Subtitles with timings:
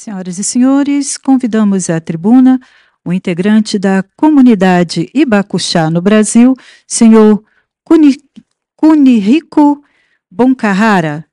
[0.00, 2.60] Senhoras e senhores, convidamos à tribuna
[3.04, 6.54] o integrante da comunidade Ibacuxá no Brasil,
[6.86, 7.42] senhor
[8.76, 9.82] Kunihiko
[10.30, 11.26] Bonkahara,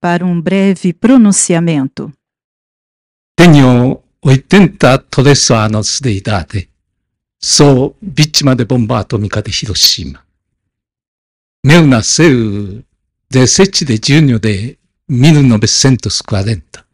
[0.00, 2.12] para um breve pronunciamento.
[3.36, 6.68] Tenho 83 anos de idade.
[7.38, 10.26] Sou vítima de bomba atômica de Hiroshima.
[11.64, 12.82] Meu nasceu
[13.30, 14.76] 17 de junho de
[15.08, 16.87] 1940.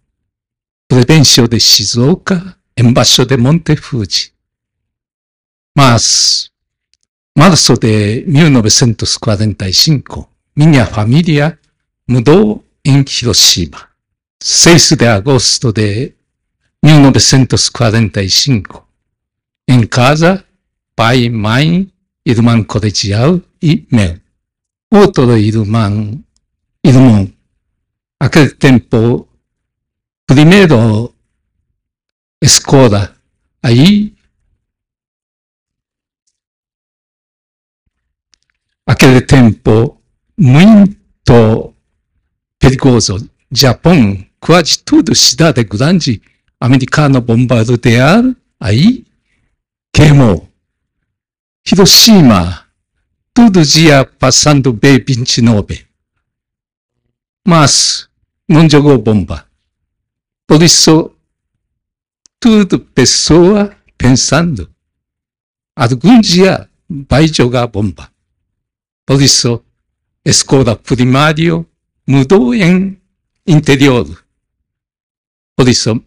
[0.88, 4.32] Prevencio de Shizuoka, embaixo de Monte Fuji.
[5.76, 6.50] Mas,
[7.36, 11.58] março de 1945, minha família
[12.06, 13.88] mudou em Hiroshima.
[14.42, 16.12] 6 de agosto de
[16.82, 18.86] 1945.
[19.66, 20.44] Em casa,
[20.94, 21.90] pai, mãe,
[22.26, 24.20] irmã colegial e meu.
[24.92, 26.22] Outro irmão,
[26.84, 27.32] irmão.
[28.20, 29.26] Aquele tempo,
[30.26, 31.14] primeiro
[32.42, 33.16] escola,
[33.62, 34.14] aí,
[38.86, 40.00] aquele tempo
[40.38, 41.74] muito
[42.58, 43.30] perigoso.
[43.50, 46.20] Japão, quase tudo cidade grande,
[46.60, 48.22] americano bombardear,
[48.60, 49.06] aí
[49.92, 50.48] queimou.
[51.66, 52.66] Hiroshima,
[53.32, 55.86] todo dia passando B-29.
[57.46, 58.08] Mas
[58.48, 59.46] não jogou bomba.
[60.46, 61.10] Por isso,
[62.38, 64.70] tudo pessoa pensando,
[65.74, 68.10] algum dia vai jogar bomba.
[69.06, 69.64] Por isso,
[70.24, 71.64] escola primária
[72.06, 73.00] mudou em
[73.46, 74.24] interior.
[75.56, 76.02] Por isso,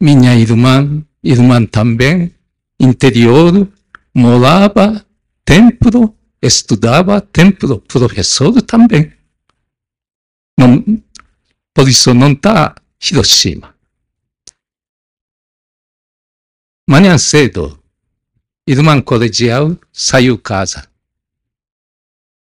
[0.00, 2.34] minha irmã, irmã também,
[2.80, 3.68] interior,
[4.14, 5.04] morava,
[5.44, 9.12] templo, estudava, templo, professor também.
[10.58, 10.82] Não,
[11.72, 13.74] por isso não está Hiroshima.
[16.88, 17.82] Manhã cedo,
[18.66, 20.88] irmã colegial saiu casa.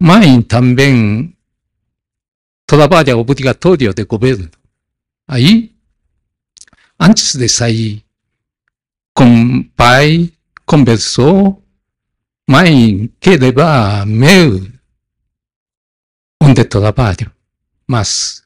[0.01, 1.34] Mãe também
[2.67, 4.51] trabalha obrigatório de governo.
[5.27, 5.75] Aí,
[7.01, 8.05] antes de sair,
[9.15, 10.31] com pai,
[10.67, 11.65] conversou,
[12.49, 14.71] mãe quer levar meu
[16.43, 17.33] onde trabalho.
[17.89, 18.46] Mas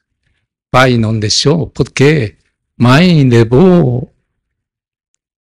[0.71, 2.37] pai não deixou, porque
[2.77, 4.11] mãe levou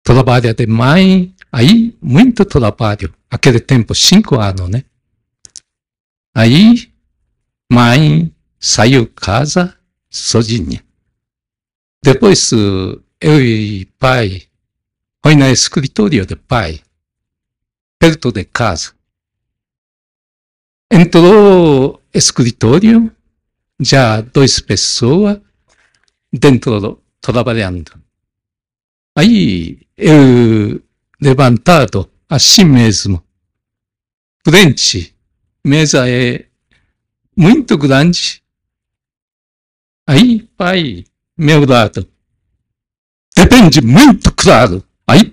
[0.03, 3.15] trabalho de mãe, aí muito trabalho.
[3.31, 4.85] Aquele tempo, cinco anos, né?
[6.35, 6.93] Aí,
[7.73, 9.77] mãe saiu casa
[10.11, 10.85] sozinha.
[12.03, 12.51] Depois,
[13.21, 14.43] eu e pai
[15.23, 16.81] foi na escritório do pai,
[17.99, 18.93] perto de casa.
[20.91, 23.15] Entrou escritório,
[23.81, 25.41] já duas pessoas
[26.33, 27.93] dentro trabalhando.
[29.17, 30.83] Aí eu
[31.21, 33.23] levantado assim mesmo.
[34.45, 35.15] Frente,
[35.65, 36.47] mesa é
[37.37, 38.43] muito grande.
[40.07, 41.05] Aí, pai,
[41.37, 42.07] meu lado.
[43.37, 44.85] Depende muito claro.
[45.07, 45.31] Aí,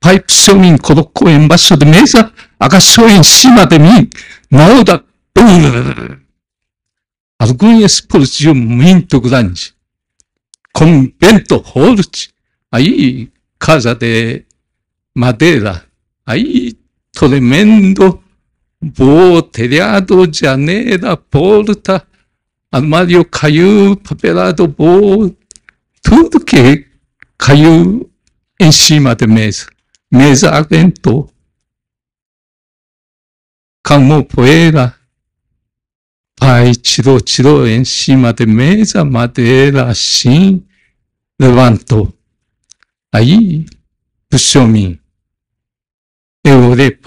[0.00, 4.08] pai puxou me colocou embaixo da mesa, agachou em cima de mim.
[4.50, 5.04] Na hora,
[7.42, 9.74] alguma explosão muito grande.
[10.72, 12.30] Com vento forte.
[12.70, 14.44] Aí, casa de
[15.14, 15.84] madeira.
[16.24, 16.78] Aí,
[17.12, 18.22] tremendo,
[18.80, 22.06] voo, telhado, janela, porta,
[22.70, 25.36] armário caiu, papelado, voo,
[26.00, 26.86] tudo que
[27.36, 28.08] caiu
[28.58, 29.66] em cima da mesa.
[30.10, 31.28] Mesa aguentou.
[33.82, 34.94] Calmou poeira.
[36.42, 40.62] Pai tirou, tirou em cima da mesa, madeira assim,
[41.40, 42.12] levantou.
[43.10, 43.64] Aí,
[44.28, 44.98] puxou mim.
[46.44, 46.98] Eu olhei,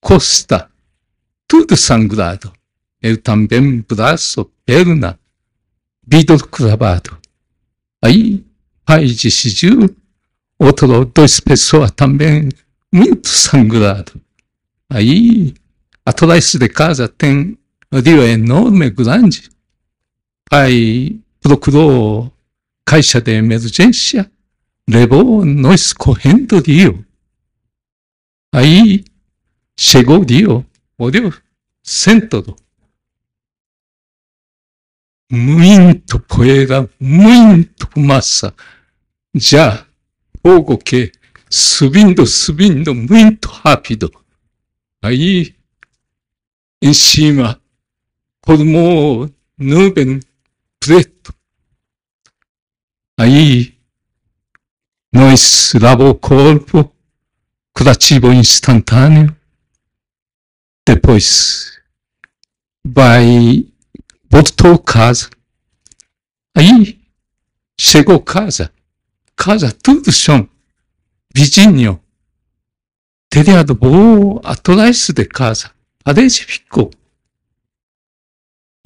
[0.00, 0.70] costa,
[1.46, 2.50] tudo sangrado.
[3.02, 5.18] Eu também, braço, perna,
[6.06, 7.18] vidro cravado.
[8.02, 8.44] Aí,
[8.84, 9.94] pai decidiu,
[10.58, 12.48] outro, duas pessoas também,
[12.92, 14.18] muito sangrado.
[14.88, 15.52] Aí,
[16.04, 17.58] atrás de casa tem
[17.92, 19.48] um rio enorme, grande.
[20.48, 22.32] Pai procurou
[22.84, 24.30] caixa de emergência,
[24.88, 27.04] levou nós correndo rio.
[28.52, 29.04] Aí
[29.78, 30.64] chegou rio,
[30.98, 31.32] olhou,
[31.82, 32.56] centro.
[35.30, 38.54] Muito poeira, muito fumaça.
[39.34, 39.84] Já
[40.40, 41.12] fogo que
[41.50, 44.12] subindo, subindo muito rápido.
[45.02, 45.54] Aí,
[46.80, 47.60] em cima,
[48.46, 49.28] formou
[49.58, 50.20] nuvem
[50.78, 51.34] preto.
[53.18, 53.76] Aí,
[55.12, 56.94] nós lava o corpo,
[57.74, 59.36] curativo instantâneo,
[60.86, 61.76] depois
[62.86, 63.66] vai,
[64.30, 65.28] voltou casa.
[66.56, 67.00] Aí,
[67.80, 68.72] chegou casa,
[69.34, 70.48] casa tudo chão,
[71.34, 72.00] vizinho,
[73.28, 75.72] telhado bom, atrás de casa,
[76.04, 76.92] parede ficou.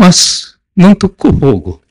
[0.00, 1.82] Mas não tocou fogo.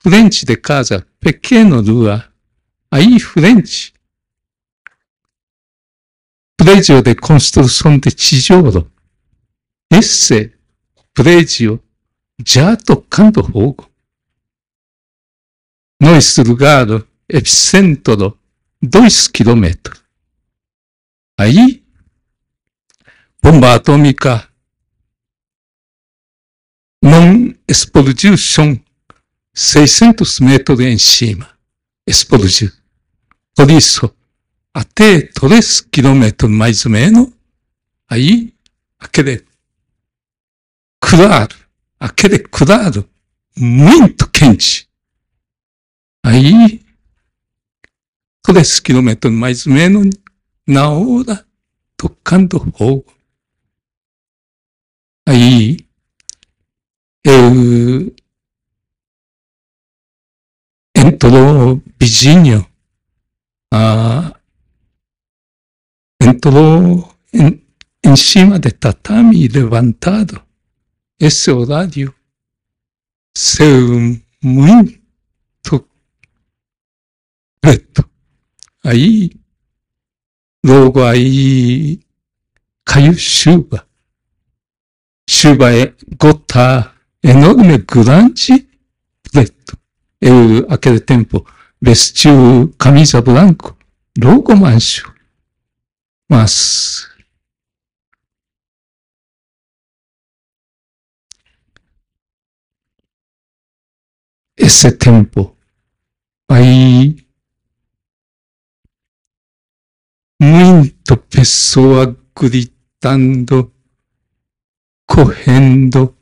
[0.00, 2.32] Frente de casa, pequeno rua,
[2.90, 3.92] aí frente.
[6.56, 8.90] Prédio de construção de tijolo.
[9.92, 10.54] Esse
[11.12, 11.78] prédio
[12.42, 13.92] já tocando fogo.
[16.00, 16.86] Nosso lugar,
[17.28, 18.38] epicentro,
[18.80, 20.02] dois quilômetros.
[21.38, 21.84] Aí,
[23.42, 24.48] bomba atômica
[27.04, 28.80] não explodiu chão
[29.52, 31.50] 600 metros em cima.
[32.06, 32.72] Explodiu.
[33.54, 34.10] Por isso,
[34.72, 37.28] até 3 quilômetros mais ou menos,
[38.08, 38.54] aí,
[38.98, 39.44] aquele
[40.98, 41.54] claro,
[42.00, 43.06] aquele claro,
[43.54, 44.88] muito quente.
[46.24, 46.82] Aí,
[48.42, 50.08] 3 quilômetros mais ou menos,
[50.66, 51.46] na hora,
[51.98, 53.14] tocando fogo.
[55.28, 55.84] Aí,
[57.24, 58.14] eu
[60.94, 62.66] entrou vizinho,
[63.72, 64.38] ah,
[66.20, 67.66] entrou em,
[68.04, 70.42] em cima de tatame levantado.
[71.18, 72.14] Esse horário,
[73.36, 75.88] seu muito
[77.60, 78.08] preto.
[78.84, 79.30] Aí,
[80.62, 82.00] logo aí,
[82.84, 83.88] caiu chuva.
[85.26, 86.93] Chuva é gota
[87.24, 88.68] enorme, grande
[89.22, 89.78] preto.
[90.20, 91.46] Eu, aquele tempo,
[91.80, 93.74] vestiu camisa branca,
[94.22, 95.12] logo mancho.
[96.28, 97.08] Mas,
[104.56, 105.56] esse tempo,
[106.50, 107.16] aí,
[110.40, 113.72] muita pessoa gritando,
[115.06, 116.16] correndo,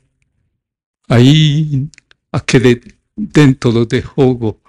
[1.09, 1.89] aí
[2.31, 2.81] aquele
[3.17, 4.61] dentro de fogo,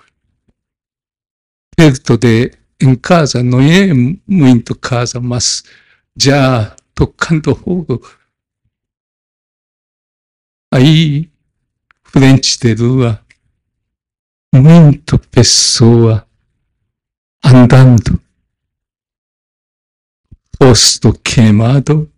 [1.76, 3.94] perto de em casa, não é
[4.28, 5.64] muito casa, mas
[6.16, 8.02] já tocando fogo.
[10.72, 11.32] Aí,
[12.04, 13.24] frente de rua,
[14.54, 16.28] muita pessoa
[17.44, 18.22] andando,
[20.62, 22.12] rosto queimado,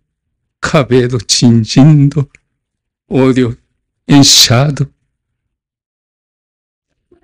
[0.60, 2.28] cabelo tingindo,
[3.08, 3.56] olho
[4.08, 4.92] inchado,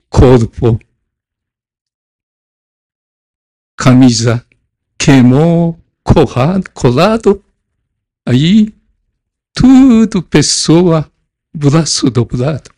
[0.09, 0.79] corpo,
[3.77, 4.47] camisa
[4.99, 7.45] queimou, colado, colado,
[8.27, 8.75] aí
[9.53, 11.11] tudo pessoa,
[11.55, 12.71] braço dobrado,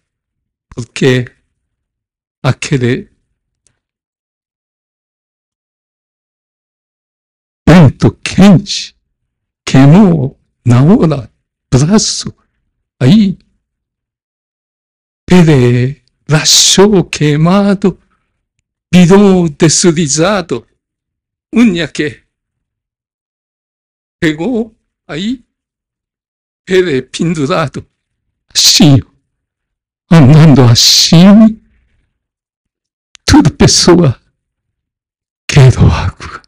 [0.68, 1.24] porque
[2.42, 3.10] aquele
[7.66, 8.96] vento quente
[9.66, 11.30] queimou na hora,
[11.70, 12.34] braço,
[13.00, 13.38] aí
[15.34, 17.98] ele rachou queimado,
[18.92, 20.66] virou deslizado,
[21.52, 22.22] unha que
[24.20, 24.74] pegou
[25.06, 25.44] aí,
[26.66, 27.86] ele pendurado,
[28.54, 29.00] assim,
[30.10, 31.60] andando assim,
[33.26, 34.20] tudo pessoa,
[35.48, 36.42] quero água,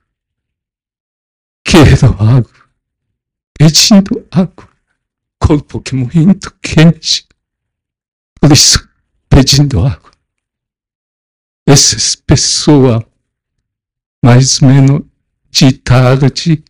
[1.65, 2.71] quero água,
[3.59, 4.69] pedindo água,
[5.39, 7.27] corpo que muito quente,
[8.41, 8.86] por isso,
[9.29, 10.11] pedindo água.
[11.67, 13.05] Essas pessoas,
[14.25, 15.03] mais ou menos
[15.51, 16.63] de tarde,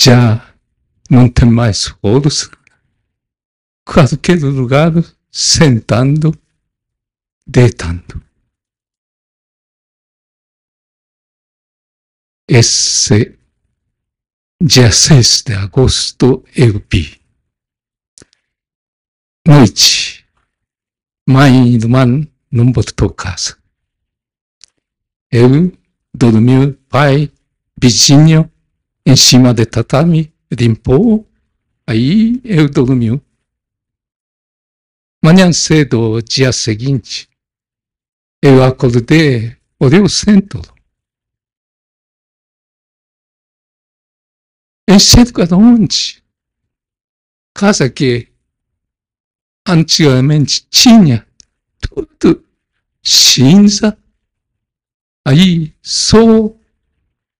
[0.00, 0.54] já
[1.10, 2.50] não tem mais força.
[3.84, 4.92] Qualquer lugar,
[5.30, 6.32] sentando,
[7.46, 8.22] deitando.
[12.48, 13.38] Esse
[14.60, 17.20] dia 6 de agosto eu vi.
[19.46, 20.19] Noite
[21.30, 23.56] mãe irmã não voltou casa.
[25.30, 25.72] Eu
[26.12, 27.32] dormi, pai,
[27.80, 28.50] vizinho,
[29.06, 31.24] em cima de tatame, limpou,
[31.86, 33.22] aí eu dormi.
[35.22, 37.28] Manhã cedo, dia seguinte,
[38.42, 40.60] eu acordei, olhei o centro.
[44.88, 46.24] Em centro de onde?
[47.54, 48.29] Casa que
[49.66, 51.26] antigamente tinha
[51.80, 52.44] tudo
[53.02, 53.96] cinza,
[55.24, 56.52] Aí, só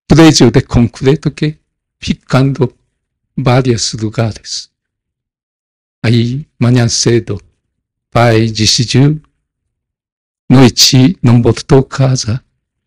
[0.07, 1.59] prédio de concreto que
[1.99, 2.73] ficando
[3.37, 4.71] vários lugares.
[6.03, 7.41] Aí, manhã cedo,
[8.11, 9.21] pai decidiu,
[10.49, 12.45] noite não voltou casa,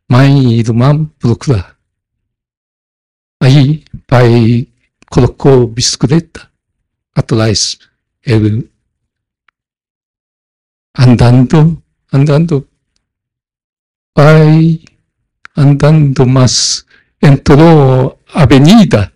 [0.10, 1.78] mãe e irmã procurar.
[3.42, 4.68] Aí, pai
[5.10, 6.50] colocou bicicleta
[7.16, 7.78] atrás,
[8.24, 8.70] ele
[10.98, 11.82] andando,
[12.12, 12.68] andando,
[14.14, 14.82] pai
[15.56, 16.86] andando, mas
[17.22, 19.12] entrou avenida.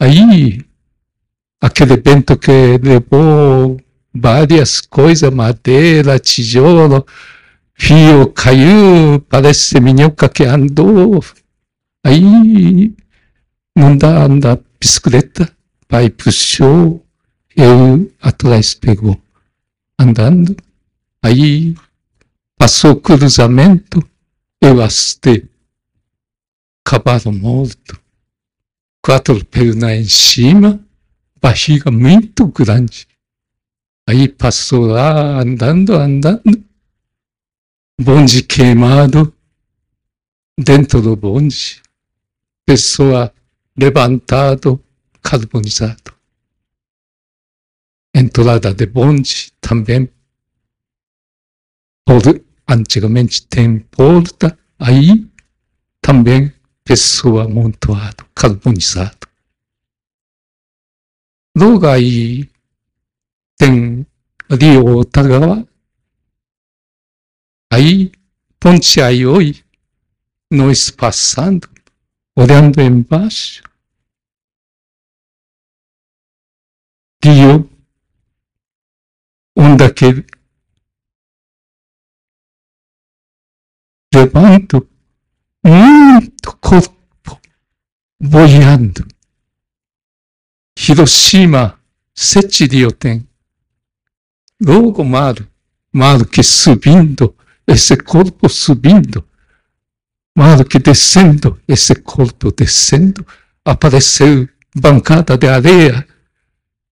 [0.00, 0.64] Aí,
[1.60, 3.80] aquele vento que levou
[4.12, 7.06] várias coisas, madeira, tijolo,
[7.74, 11.24] fio caiu, parece minhoca que andou.
[12.04, 12.94] Aí,
[13.76, 15.50] não dá andar bicicleta,
[15.88, 17.04] pai puxou,
[17.56, 19.20] eu atrás pegou,
[19.98, 20.56] andando.
[21.24, 21.74] Aí,
[22.54, 24.06] passou o cruzamento,
[24.60, 25.48] eu assustei.
[26.84, 27.98] Cavalo morto,
[29.02, 30.86] quatro pernas em cima,
[31.40, 33.08] barriga muito grande.
[34.06, 36.62] Aí passou lá, andando, andando,
[37.98, 39.34] bonde queimado,
[40.58, 41.80] dentro do bonde,
[42.66, 43.32] pessoa
[43.74, 44.78] levantado,
[45.22, 46.12] carbonizado.
[48.14, 50.06] Entrada de bonde também,
[52.04, 52.22] por,
[52.68, 55.28] antigamente tem porta, aí
[56.00, 56.52] também
[56.84, 59.26] pessoa amontoado, carbonizado.
[61.56, 62.50] Logo aí
[63.56, 64.06] tem
[64.50, 65.66] Rio Otagawa,
[67.72, 68.12] aí
[68.60, 69.64] Ponte Aioi,
[70.50, 71.68] nós passando,
[72.36, 73.62] olhando embaixo,
[77.24, 77.70] rio,
[79.56, 80.26] onde aquele
[84.14, 84.88] levando
[85.64, 87.40] muito corpo
[88.20, 89.06] boiando.
[90.78, 91.78] Hiroshima,
[92.14, 93.28] sete tem.
[94.64, 95.34] Logo mar,
[95.92, 97.34] mar que subindo,
[97.66, 99.26] esse corpo subindo,
[100.36, 103.26] mar que descendo, esse corpo descendo,
[103.64, 106.06] apareceu bancada de areia,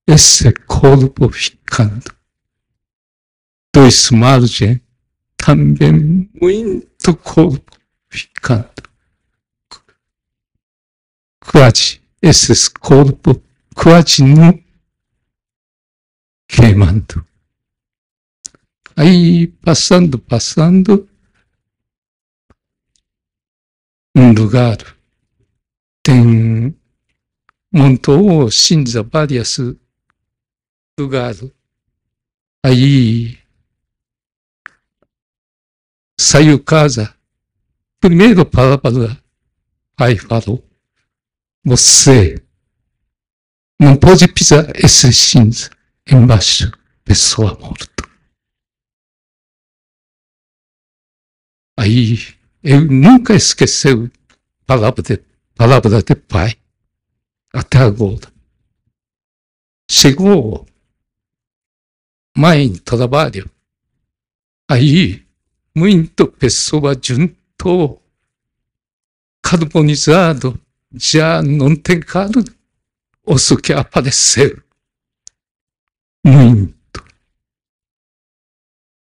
[0.07, 2.13] esse corpo ficando.
[3.75, 4.81] Dois margens,
[5.37, 7.79] também muito corpo
[8.09, 8.71] ficando.
[11.41, 13.37] Quase esses corpos,
[14.23, 14.63] nu,
[16.49, 17.27] queimando.
[18.95, 21.09] Aí, passando, passando,
[24.15, 24.77] um lugar
[26.03, 26.77] tem
[27.73, 29.57] montou cinza várias
[30.99, 31.51] lugares.
[32.65, 33.42] Aí
[36.19, 37.15] saiu casa.
[38.01, 39.23] Primeiro palavra,
[39.97, 40.65] pai falou,
[41.65, 42.43] você
[43.81, 45.71] não pode pisar esse cinza
[46.11, 46.71] embaixo,
[47.05, 47.91] pessoa morta.
[51.77, 52.19] Aí
[52.63, 54.11] eu nunca esqueceu
[54.67, 55.23] palavra de,
[55.55, 56.57] palavra de pai,
[57.53, 58.33] até agora.
[59.91, 60.67] Chegou
[62.37, 63.51] mãe trabalho,
[64.69, 65.22] aí
[65.75, 68.03] muita pessoa juntou,
[69.43, 70.61] carbonizado,
[70.95, 72.45] já não tem carro,
[73.25, 74.63] osso que apareceu.
[76.25, 77.05] Muito.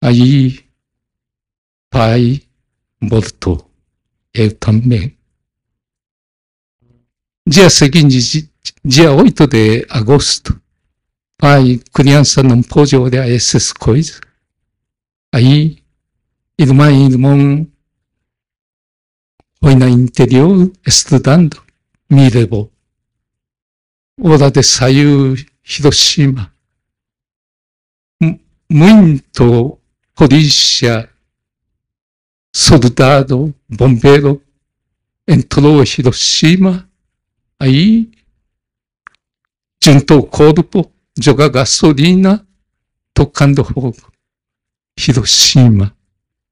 [0.03, 0.65] Aí,
[1.91, 2.43] pai
[3.01, 3.69] voltou.
[4.33, 5.17] Eu também.
[7.47, 8.51] Dia seguinte,
[8.85, 10.61] dia 8 de agosto,
[11.39, 14.21] pai, criança não pode olhar essas coisas.
[15.33, 15.78] Aí,
[16.59, 17.67] irmã e irmão
[19.61, 21.63] foi no interior estudando,
[22.11, 22.73] me levou.
[24.21, 26.53] Hora de sair Hiroshima.
[28.71, 29.79] Muito
[30.15, 31.09] polícia
[32.53, 34.43] soldado, bombeiro,
[35.27, 36.91] entrou Hiroshima,
[37.59, 38.11] aí
[39.83, 42.47] juntou o corpo, jogou gasolina,
[43.15, 44.13] tocando fogo.
[44.99, 45.97] Hiroshima,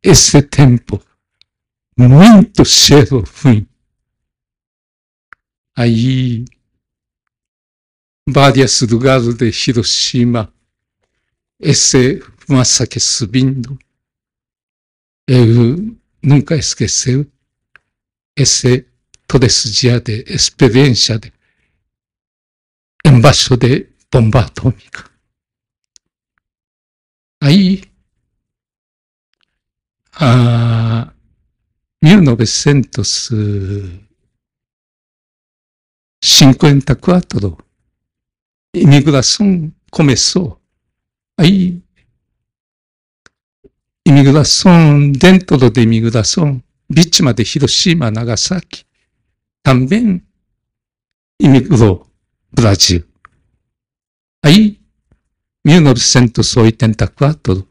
[0.08, 1.02] esse tempo,
[1.98, 3.66] muito cheiro ruim.
[5.74, 6.44] Aí,
[8.28, 10.54] vários lugares de Hiroshima,
[11.58, 13.76] esse massacre subindo,
[15.26, 17.28] eu nunca esqueceu
[18.36, 18.86] esse,
[19.26, 21.32] todo esse dia de experiência de,
[23.04, 25.10] embaixo de bomba atômica.
[27.42, 27.82] Aí,
[30.18, 31.12] あ
[32.00, 33.34] ミルノベセントス、
[36.22, 37.58] シンクエンタクアトロ、
[38.72, 40.58] イミグラソンコメソ、
[41.36, 41.82] アイ、
[44.06, 48.86] イミグラソンデントロデイミグラソン、ビッチまで広島、長崎、
[49.62, 50.24] タンベン、
[51.40, 52.06] イミグロ、
[52.52, 53.08] ブラジル。
[54.40, 54.80] アイ、
[55.62, 57.66] ミルノベセントスオイテンタクアトド、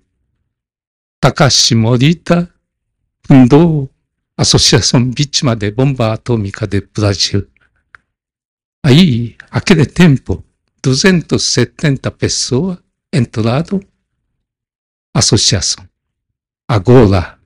[1.25, 2.53] Takashi Morita
[3.25, 3.89] fundou
[4.37, 7.49] a Associação Vítima de Bomba Atômica de Brasil.
[8.85, 10.45] Aí, aquele tempo,
[10.83, 12.77] 270 pessoas
[13.11, 13.81] entraram
[15.15, 15.89] associação.
[16.69, 17.39] Agora,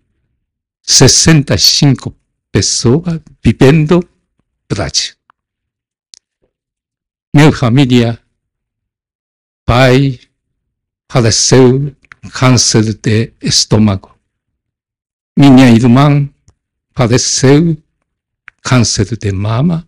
[0.82, 2.14] 65
[2.52, 4.06] pessoas vivendo
[4.68, 5.16] Brasil.
[7.34, 8.22] Minha família,
[9.66, 10.20] pai,
[11.10, 11.96] faleceu
[12.30, 14.16] câncer de estômago.
[15.38, 16.30] Minha irmã
[16.94, 17.78] faleceu
[18.62, 19.88] câncer de mama.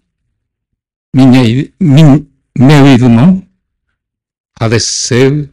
[1.14, 3.46] Minha, min, meu irmão
[4.58, 5.50] faleceu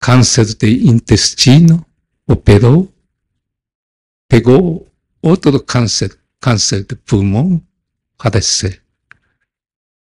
[0.00, 1.86] câncer de intestino,
[2.26, 2.92] operou,
[4.28, 4.86] pegou
[5.22, 7.62] outro câncer, câncer de pulmão,
[8.18, 8.76] faleceu.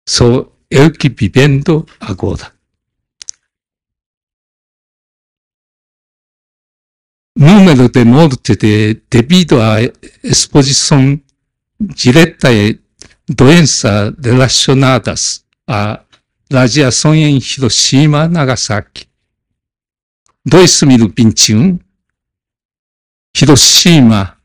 [0.08, 2.59] Sou eu que vivendo agora.
[7.40, 9.78] Número de mortes de, devido à
[10.22, 11.18] exposição
[11.80, 12.78] direta e
[13.30, 16.04] doenças relacionadas à
[16.52, 19.08] radiação em Hiroshima, Nagasaki.
[20.46, 21.80] 2021,
[23.42, 24.38] Hiroshima,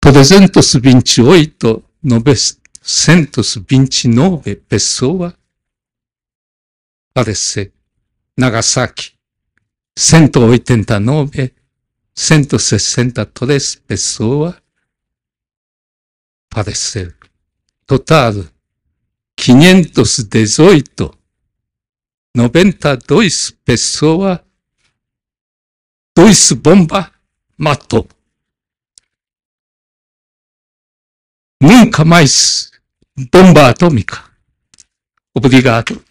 [0.00, 5.32] 328, 929 pessoas
[7.14, 7.72] faleceram.
[8.36, 9.15] Nagasaki,
[9.96, 11.54] 189,
[12.14, 14.54] 163 pessoas
[16.52, 17.14] faleceram.
[17.86, 18.34] Total,
[19.36, 21.18] 518,
[22.34, 24.40] 92 pessoas,
[26.14, 27.10] dois bombas
[27.56, 28.06] matou.
[31.62, 32.70] Nunca mais
[33.32, 34.22] bomba atômica.
[35.34, 36.05] Obrigado.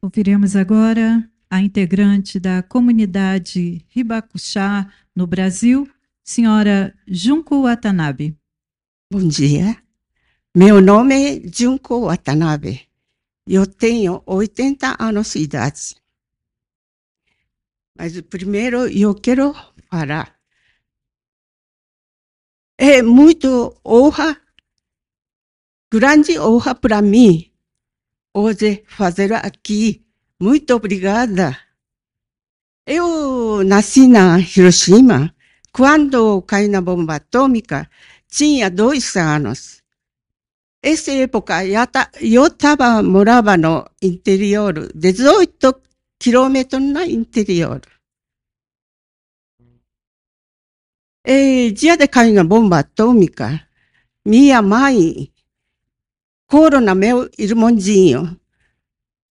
[0.00, 5.90] Ouviremos agora a integrante da comunidade Ribacuxá no Brasil,
[6.22, 8.38] senhora Junko Watanabe.
[9.12, 9.76] Bom dia.
[10.54, 12.88] Meu nome é Junko Watanabe.
[13.44, 15.96] Eu tenho 80 anos de idade.
[17.96, 19.52] Mas primeiro eu quero
[19.90, 20.38] falar.
[22.78, 24.40] É muito honra,
[25.90, 27.50] grande honra para mim
[28.38, 30.04] hoje fazer aqui.
[30.40, 31.58] Muito obrigada.
[32.86, 35.34] Eu nasci na Hiroshima
[35.72, 37.90] quando caiu na bomba atômica,
[38.28, 39.82] tinha dois anos.
[40.82, 41.54] Essa época
[42.20, 45.82] eu estava morava no interior, 18
[46.18, 47.80] quilômetros no interior.
[51.26, 53.68] E dia de cair na bomba atômica,
[54.24, 55.30] minha mãe
[56.48, 58.40] Corona, meu irmãozinho.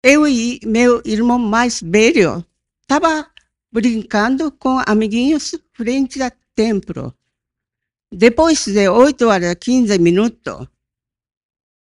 [0.03, 2.45] Eu e meu irmão mais velho
[2.79, 3.27] estava
[3.71, 7.11] brincando com amiguinhos frente ao templo.
[8.11, 10.67] Depois de 8 horas 15 minutos,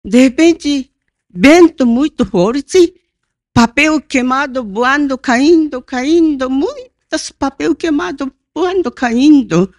[0.03, 0.91] de repente,
[1.29, 2.95] vento muito forte,
[3.53, 9.75] papel queimado voando, caindo, caindo, muitos papel queimado voando, caindo.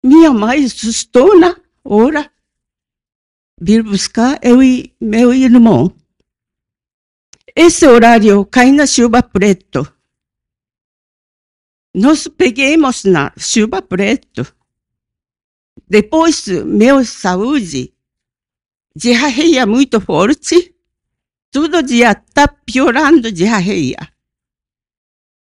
[0.00, 2.30] Minha mãe assustou na hora
[3.60, 5.94] vir buscar eu e meu irmão.
[7.56, 9.90] Esse horário cai na chuva preto.
[11.94, 14.44] Nós peguemos na chuva preto.
[15.88, 17.94] Depois, meu saúde
[18.96, 20.74] diarreia muito forte.
[21.50, 24.12] Todo dia está piorando diarreia.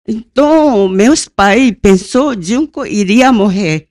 [0.08, 3.90] Então, meus pais pensou que Junco iria morrer.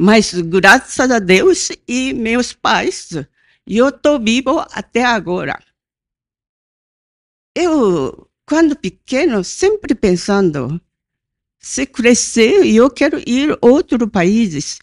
[0.00, 3.10] Mas graças a Deus e meus pais,
[3.66, 5.60] eu estou vivo até agora.
[7.52, 10.80] Eu, quando pequeno, sempre pensando,
[11.58, 14.78] se crescer, eu quero ir a outros países.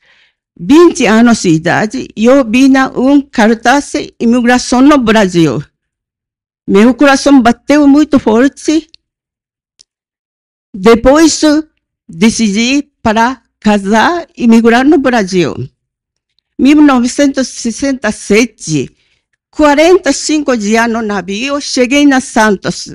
[0.57, 5.63] 20 anos de idade, eu vi na um cartaz imigração no Brasil.
[6.67, 8.89] Meu coração bateu muito forte.
[10.73, 11.41] Depois
[12.07, 15.55] decidi para casar e migrar no Brasil.
[16.59, 18.95] 1967,
[19.49, 22.91] 45 dias no navio, cheguei na Santos.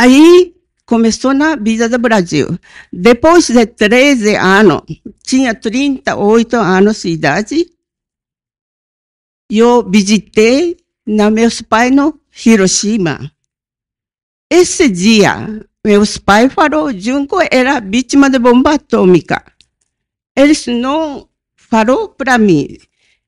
[0.00, 0.54] Aí
[0.86, 2.56] começou na vida do Brasil.
[2.92, 4.82] Depois de 13 anos,
[5.26, 7.68] tinha 38 anos de idade,
[9.50, 13.32] eu visitei na meus pais no Hiroshima.
[14.48, 19.57] Esse dia, meus pais falaram, Junko era vítima de bomba atômica.
[20.38, 22.78] Eles não falaram para mim.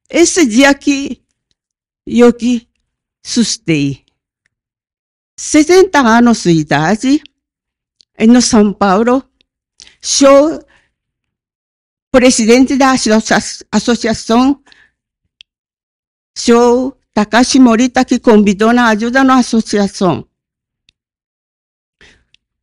[0.08, 1.20] Esse dia que
[2.06, 2.68] eu que
[3.24, 4.04] assustei.
[5.36, 7.20] 60 anos de idade,
[8.28, 9.24] no São Paulo,
[10.00, 10.64] sou
[12.12, 12.92] presidente da
[13.72, 14.62] associação,
[16.36, 20.29] sou Takashi Morita, que convidou na ajuda na associação.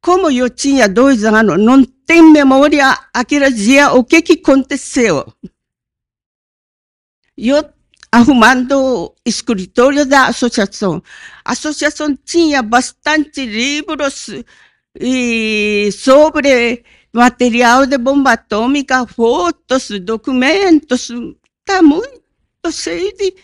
[0.07, 5.25] Como eu tinha dois anos, não tenho memória aquele dia o que, que aconteceu.
[7.37, 7.69] Eu
[8.09, 11.03] arrumando escritório da associação.
[11.43, 14.29] A associação tinha bastante livros
[14.97, 21.09] e sobre material de bomba atômica, fotos, documentos,
[21.59, 23.35] está muito cheio de.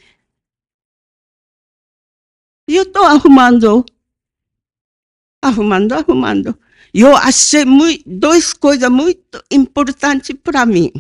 [2.69, 3.85] Eu estou arrumando,
[5.43, 6.57] arrumando, arrumando.
[6.93, 10.91] Eu achei muito, duas coisas muito importantes para mim.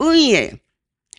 [0.00, 0.58] Um é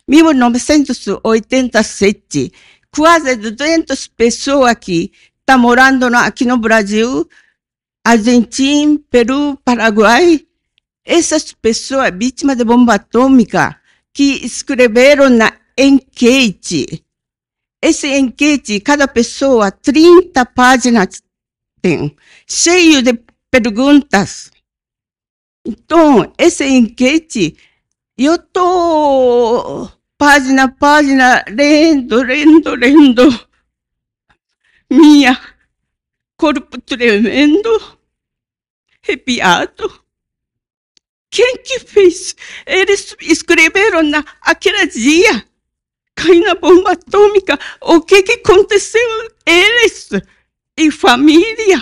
[0.08, 2.52] 1987,
[2.90, 7.28] quase 200 pessoas aqui estão morando aqui no Brasil,
[8.04, 10.46] Argentina, Peru, Paraguai.
[11.04, 13.78] Essas pessoas vítimas de bomba atômica
[14.12, 17.04] que escreveram na enquete.
[17.82, 21.22] Esse enquete, cada pessoa, 30 páginas
[21.80, 23.18] tem, cheio de
[23.50, 24.50] perguntas.
[25.64, 27.56] Então, esse enquete,
[28.16, 33.48] eu estou página a página, lendo, lendo, lendo.
[34.90, 35.38] Minha
[36.38, 37.98] corpo tremendo,
[39.02, 40.04] arrepiado.
[41.30, 42.34] Quem que fez?
[42.64, 45.44] Eles escreveram naquele dia,
[46.14, 47.58] caiu na bomba atômica.
[47.82, 49.00] O que que aconteceu?
[49.44, 50.08] Eles
[50.78, 51.76] e família,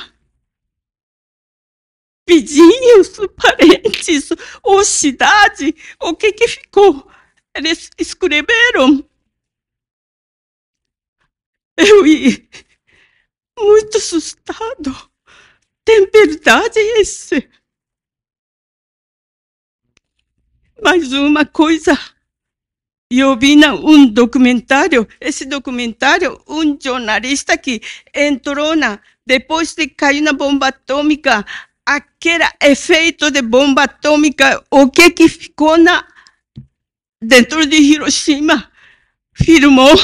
[2.26, 4.30] vizinhos, parentes,
[4.62, 7.06] ou cidade, o que que ficou?
[7.54, 9.06] Eles escreveram.
[11.76, 12.48] Eu ia
[13.58, 15.10] muito assustado.
[15.84, 17.50] Tem verdade esse?
[20.82, 21.92] Mais uma coisa.
[23.10, 27.80] Eu vi um documentário, esse documentário, um jornalista que
[28.12, 31.44] entrou na, depois de cair na bomba atômica,
[31.84, 36.04] aquele efeito de bomba atômica, o que que ficou na
[37.22, 38.70] dentro de Hiroshima,
[39.32, 39.94] filmou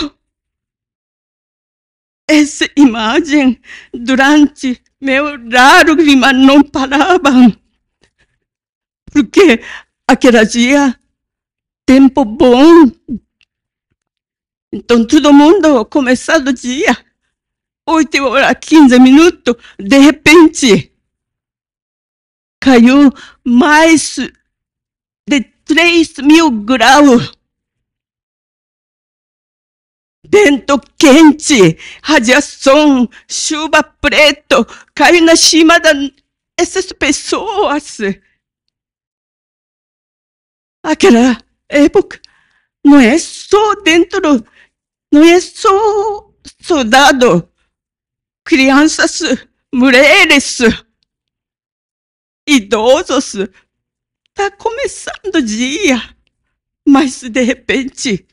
[2.29, 3.61] essa imagem
[3.93, 7.55] durante meu lágrimas não paravam.
[9.12, 9.61] Porque
[10.07, 10.99] aquele dia,
[11.93, 12.91] tempo bom.
[14.73, 16.97] Então todo mundo começado o dia,
[17.87, 20.91] 8 horas, 15 minutos, de repente,
[22.59, 23.11] caiu
[23.45, 24.17] mais
[25.29, 27.37] de 3 mil graus.
[30.27, 37.99] Vento quente, radiação, chuva preto, caiu na cima dessas pessoas.
[40.83, 41.37] Aquela
[41.77, 42.21] época
[42.85, 44.21] não é só dentro,
[45.13, 47.49] não é só soldado,
[48.45, 49.21] crianças,
[49.73, 50.59] mulheres,
[52.47, 53.37] idosos,
[54.35, 56.17] Está começando o dia,
[56.89, 58.27] mas de repente,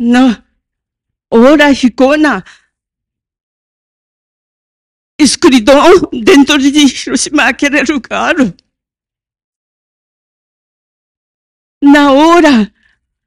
[0.00, 0.44] na
[1.28, 2.44] hora ficou na
[5.20, 5.84] escuridão
[6.22, 8.36] dentro de Hiroshima, aquele lugar.
[11.82, 12.72] Na hora,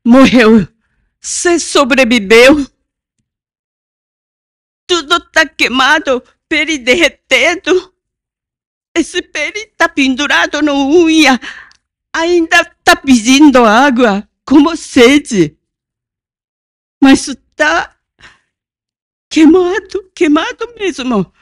[0.06, 0.68] morreu.
[1.20, 2.66] Se sobreviveu.
[4.86, 7.94] Tudo está queimado, pele derretendo.
[8.96, 11.40] Esse pele está pendurado no unha.
[12.14, 15.58] Ainda está pedindo água, como sede.
[17.02, 17.98] Mas está
[19.30, 21.34] queimado, queimado mesmo.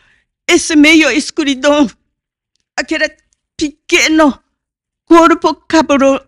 [0.47, 1.89] Esse meio escuridão,
[2.78, 3.17] aquele
[3.58, 4.41] pequeno
[5.12, 5.54] corpo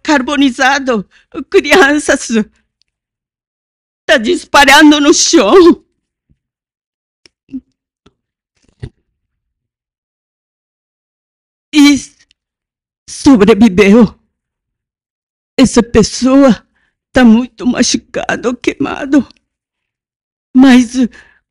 [0.04, 1.08] carbonizado,
[1.50, 5.86] crianças, está disparando no chão.
[11.76, 11.96] e
[13.10, 14.20] sobreviveu.
[15.58, 16.68] Essa pessoa
[17.08, 19.26] está muito machucado, queimado.
[20.56, 20.94] Mas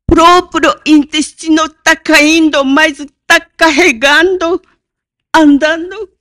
[0.05, 4.61] próprio intestino está caindo, mas está carregando,
[5.35, 6.12] andando,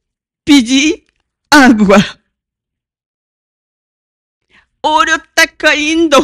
[0.45, 1.05] pedir
[1.51, 1.99] água.
[4.85, 6.17] Olho está caindo,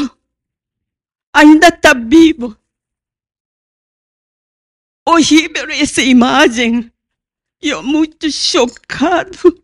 [1.33, 2.57] ainda está vivo.
[5.07, 6.93] Horrível essa imagem.
[7.61, 9.63] Eu muito chocado.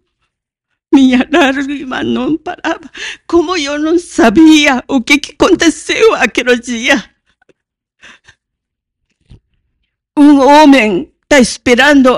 [0.93, 2.91] Minha lágrima não parava.
[3.27, 7.13] Como eu não sabia o que, que aconteceu aquele dia.
[10.17, 12.17] Um homem está esperando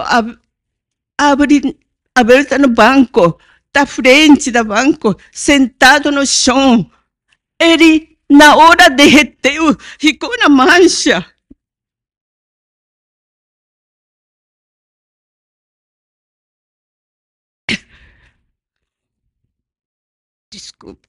[1.18, 1.74] abrir
[2.16, 3.38] aberta no banco,
[3.72, 6.90] da frente do banco, sentado no chão.
[7.60, 11.24] Ele, na hora, derreteu, ficou na mancha.
[20.50, 21.06] Desculpa.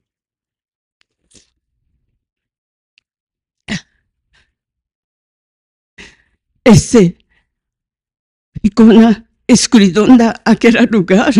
[6.65, 7.17] Esse
[8.61, 11.31] ficou na escuridão daquele lugar.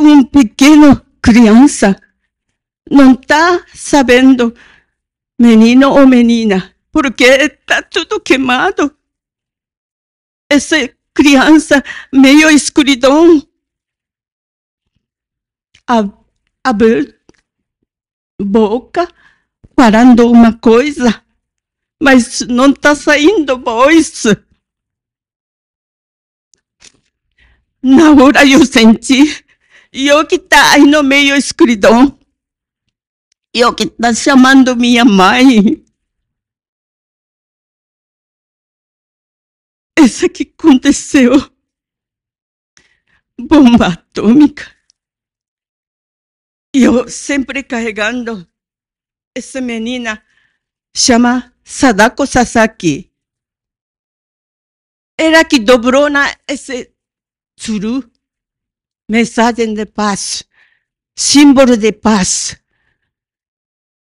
[0.00, 2.00] Um pequeno criança
[2.90, 4.54] não está sabendo,
[5.38, 8.94] menino ou menina, porque está tudo queimado.
[10.50, 10.76] Essa
[11.12, 13.46] criança meio escuridão
[16.64, 17.14] abre
[18.40, 19.08] boca,
[19.74, 21.22] falando uma coisa,
[22.02, 24.24] mas não está saindo voz.
[27.88, 29.42] Na hora eu senti,
[29.90, 32.18] eu que está aí no meio escuridão,
[33.54, 35.82] eu que está chamando minha mãe.
[39.98, 41.32] Isso que aconteceu.
[43.40, 44.70] Bomba atômica.
[46.74, 48.46] Eu sempre carregando
[49.34, 50.22] essa menina,
[50.94, 53.10] chama Sadako Sasaki.
[55.18, 56.97] Ela que dobrou na esse
[57.58, 58.08] tsuru,
[59.10, 60.44] mensagem de paz,
[61.16, 62.56] símbolo de paz.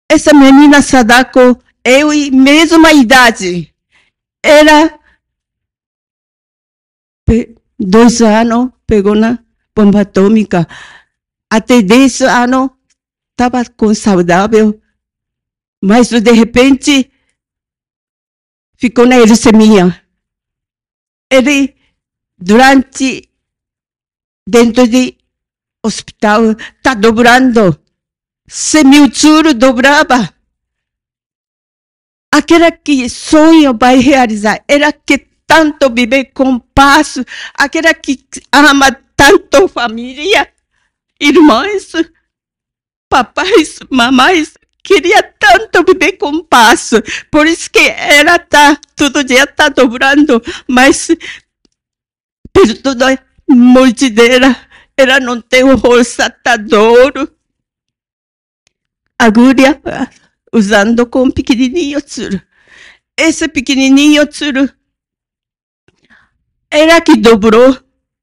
[0.10, 3.74] Essa menina Sadako, eu e mesma idade,
[4.43, 4.98] era
[7.78, 9.39] dois anos, pegou na
[9.76, 10.67] bomba atômica.
[11.50, 12.70] Até 10 anos
[13.32, 14.82] estava com saudável,
[15.82, 17.12] mas de repente
[18.78, 20.04] ficou na leucemia.
[21.30, 21.76] Ele,
[22.38, 23.26] durante,
[24.47, 25.17] dentro de
[25.86, 27.77] hospital, está dobrando.
[28.47, 30.33] Se meu tsuru dobrava.
[32.33, 37.17] Aquela que sonho vai realizar, era que tanto viver com paz,
[37.53, 40.51] aquela que ama tanto família,
[41.19, 41.91] irmãs,
[43.10, 46.91] papais, mamães, queria tanto viver com paz.
[47.31, 51.07] Por isso que ela tá, todo dia está dobrando, mas
[52.53, 53.17] por toda
[53.49, 54.55] a morte dela,
[54.95, 57.33] ela não tem força, está dor.
[59.19, 59.81] Agulha,
[60.53, 62.41] usando com pequenininho tsuru.
[63.17, 64.69] Esse pequenininho tsuru,
[66.69, 67.77] ela que dobrou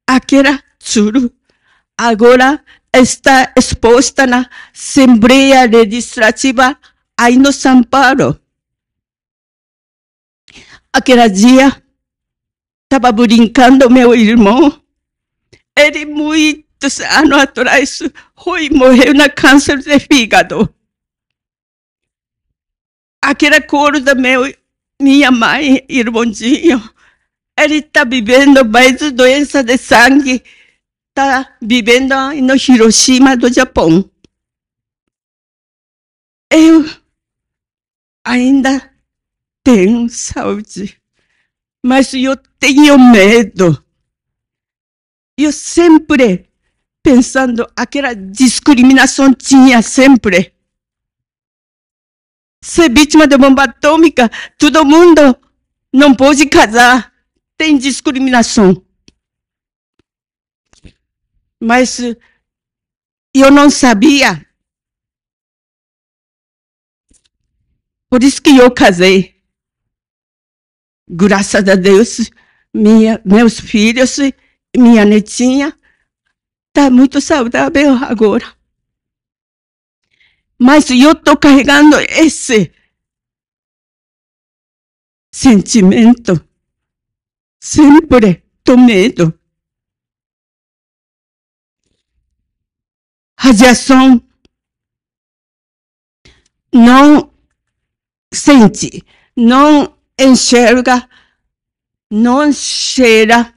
[0.07, 1.33] aquela tsuru.
[1.97, 6.79] Agora está exposta na Assembleia Legislativa
[7.19, 8.39] aí no São Paulo.
[10.93, 11.83] Aquele dia,
[12.85, 14.84] estava brincando meu irmão.
[15.77, 17.99] Ele, muitos anos atrás,
[18.37, 20.73] foi morreu na câncer de fígado.
[23.23, 24.43] Aquela cor da meu,
[25.01, 26.79] minha mãe, irmãozinho,
[27.59, 30.43] ele está vivendo mais doença de sangue
[31.17, 34.11] está vivendo no Hiroshima do Japão.
[36.51, 36.85] Eu
[38.27, 38.93] ainda
[39.63, 41.01] tenho saúde,
[41.85, 43.84] mas eu tenho medo.
[45.37, 46.49] Eu sempre
[47.03, 50.55] pensando aquela discriminação tinha sempre.
[52.63, 55.37] Ser vítima de bomba atômica, todo mundo
[55.93, 57.13] não pode casar.
[57.57, 58.85] Tem discriminação
[61.65, 61.99] mas
[63.35, 64.47] eu não sabia.
[68.11, 69.43] Por isso que eu casei.
[71.09, 72.31] Graças a Deus,
[72.73, 74.17] minha, meus filhos,
[74.77, 75.77] minha netinha,
[76.69, 78.55] está muito saudável agora.
[80.59, 82.73] Mas eu estou carregando esse
[85.33, 86.33] sentimento.
[87.61, 89.39] Sempre estou medo.
[93.45, 94.27] radiação
[96.73, 97.31] não
[98.33, 99.05] sente,
[99.37, 101.09] não enxerga,
[102.11, 103.54] não cheira.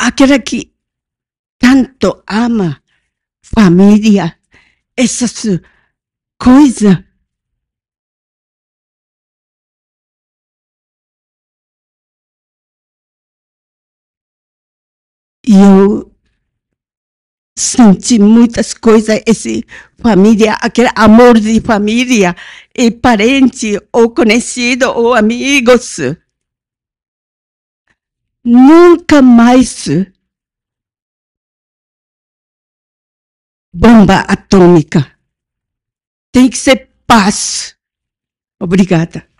[0.00, 0.74] Aquela que
[1.58, 2.82] tanto ama
[3.42, 4.38] família,
[4.96, 5.44] essas
[6.40, 7.04] coisas.
[15.44, 16.12] Eu
[17.56, 19.64] senti muitas coisas, esse
[19.98, 22.34] família, aquele amor de família,
[22.76, 25.96] e parente, ou conhecido, ou amigos.
[28.44, 29.86] Nunca mais
[33.72, 35.16] bomba atômica.
[36.32, 37.76] Tem que ser paz.
[38.60, 39.31] Obrigada.